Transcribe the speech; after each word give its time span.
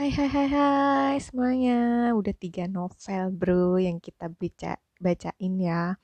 Hai 0.00 0.08
hai 0.16 0.28
hai 0.32 0.48
hai 0.56 1.16
semuanya. 1.20 1.76
Udah 2.16 2.32
tiga 2.32 2.64
novel 2.64 3.24
bro 3.36 3.76
yang 3.76 4.00
kita 4.00 4.32
baca, 4.32 4.80
bacain 4.96 5.54
ya. 5.60 6.00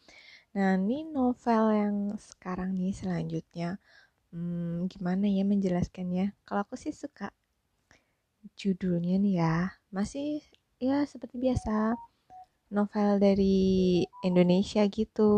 Nah 0.52 0.70
ini 0.76 1.08
novel 1.16 1.64
yang 1.72 1.96
sekarang 2.20 2.76
nih 2.76 2.92
selanjutnya. 2.92 3.80
Hmm, 4.32 4.84
Gimana 4.92 5.24
ya 5.32 5.48
menjelaskannya? 5.48 6.36
Kalau 6.44 6.60
aku 6.68 6.76
sih 6.76 6.92
suka 6.92 7.32
judulnya 8.60 9.16
nih 9.24 9.34
ya. 9.40 9.56
Masih 9.96 10.44
ya 10.76 11.08
seperti 11.08 11.36
biasa 11.40 11.96
Novel 12.76 13.10
dari 13.16 14.04
Indonesia 14.28 14.82
gitu. 14.92 15.32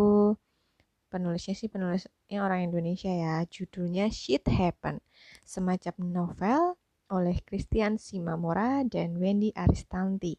Penulisnya 1.12 1.54
sih 1.54 1.70
penulisnya 1.70 2.38
orang 2.46 2.66
Indonesia 2.68 3.12
ya. 3.12 3.34
Judulnya 3.54 4.10
Shit 4.10 4.50
Happen 4.50 4.98
Semacam 5.46 5.94
novel 6.10 6.77
oleh 7.08 7.40
Christian 7.44 7.96
Simamora 7.96 8.84
dan 8.84 9.16
Wendy 9.16 9.52
Aristanti. 9.56 10.36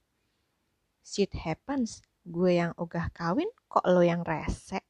Shit 1.02 1.34
happens, 1.34 2.05
gue 2.21 2.61
yang 2.61 2.77
ogah 2.77 3.09
kawin 3.09 3.49
kok 3.66 3.85
lo 3.89 4.05
yang 4.05 4.21
rese? 4.21 4.85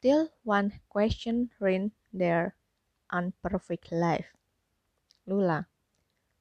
Till 0.00 0.32
one 0.44 0.80
question 0.88 1.50
ruined 1.60 1.92
their 2.12 2.56
unperfect 3.10 3.92
life. 3.92 4.32
Lula, 5.26 5.66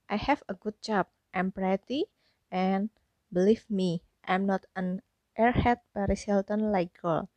I 0.09 0.15
have 0.15 0.43
a 0.47 0.53
good 0.53 0.79
job. 0.81 1.07
I'm 1.33 1.51
pretty, 1.51 2.07
and 2.51 2.89
believe 3.31 3.65
me, 3.69 4.03
I'm 4.23 4.45
not 4.45 4.65
an 4.75 5.01
airhead 5.37 5.83
Paris 5.93 6.23
Hilton 6.23 6.71
like 6.71 6.95
girl. 7.01 7.29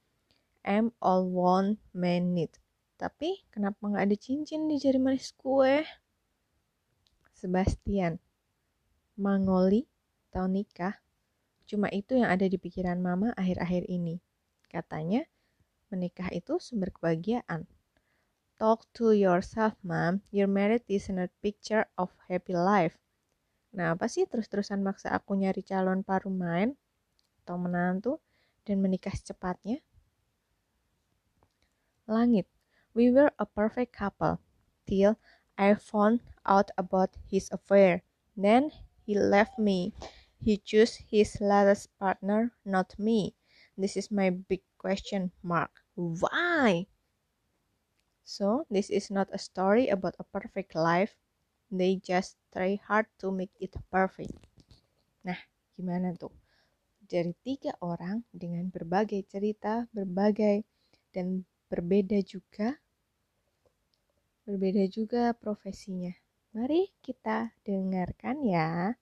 I'm 0.65 0.93
all 1.03 1.27
one 1.27 1.79
man 1.93 2.35
need. 2.35 2.55
Tapi 2.97 3.43
kenapa 3.51 3.83
nggak 3.83 4.07
ada 4.07 4.17
cincin 4.17 4.71
di 4.71 4.79
jari 4.79 5.03
manis 5.03 5.35
gue? 5.35 5.83
Sebastian, 7.35 8.23
Mangoli, 9.19 9.91
tahu 10.31 10.47
nikah, 10.47 11.03
Cuma 11.69 11.89
itu 11.93 12.19
yang 12.19 12.29
ada 12.29 12.47
di 12.49 12.59
pikiran 12.61 12.99
mama 13.01 13.33
akhir-akhir 13.39 13.89
ini. 13.89 14.19
Katanya, 14.69 15.25
menikah 15.93 16.29
itu 16.33 16.57
sumber 16.59 16.93
kebahagiaan. 16.93 17.69
Talk 18.57 18.87
to 18.95 19.11
yourself, 19.11 19.75
mom. 19.83 20.23
Your 20.31 20.47
married 20.47 20.87
is 20.87 21.11
not 21.11 21.35
picture 21.43 21.91
of 21.99 22.15
happy 22.31 22.55
life. 22.55 22.95
Nah, 23.73 23.97
apa 23.97 24.07
sih 24.07 24.29
terus-terusan 24.29 24.85
maksa 24.85 25.11
aku 25.17 25.35
nyari 25.35 25.65
calon 25.65 26.05
paruh 26.05 26.31
main 26.31 26.77
atau 27.43 27.57
menantu 27.59 28.21
dan 28.69 28.79
menikah 28.79 29.11
secepatnya? 29.11 29.81
Langit. 32.07 32.47
We 32.93 33.09
were 33.09 33.33
a 33.41 33.49
perfect 33.49 33.97
couple 33.97 34.39
till 34.85 35.17
I 35.57 35.73
found 35.75 36.21
out 36.45 36.69
about 36.77 37.17
his 37.33 37.49
affair. 37.49 38.05
Then 38.37 38.71
he 39.09 39.17
left 39.17 39.57
me. 39.57 39.97
He 40.43 40.59
chose 40.59 40.99
his 41.07 41.39
latest 41.39 41.95
partner, 42.03 42.51
not 42.67 42.99
me. 42.99 43.39
This 43.79 43.95
is 43.95 44.11
my 44.11 44.31
big 44.31 44.67
question 44.75 45.31
mark. 45.39 45.71
Why? 45.95 46.91
So, 48.27 48.67
this 48.67 48.91
is 48.91 49.07
not 49.07 49.31
a 49.31 49.39
story 49.39 49.87
about 49.87 50.19
a 50.19 50.27
perfect 50.27 50.75
life. 50.75 51.15
They 51.71 52.03
just 52.03 52.43
try 52.51 52.75
hard 52.75 53.07
to 53.23 53.31
make 53.31 53.55
it 53.63 53.79
perfect. 53.87 54.35
Nah, 55.23 55.39
gimana 55.79 56.11
tuh? 56.19 56.35
Dari 57.07 57.39
tiga 57.47 57.79
orang 57.79 58.27
dengan 58.35 58.67
berbagai 58.67 59.23
cerita, 59.31 59.87
berbagai 59.95 60.67
dan 61.15 61.47
berbeda 61.71 62.19
juga 62.27 62.83
berbeda 64.43 64.91
juga 64.91 65.31
profesinya. 65.39 66.11
Mari 66.51 66.91
kita 66.99 67.55
dengarkan 67.63 68.43
ya. 68.43 68.99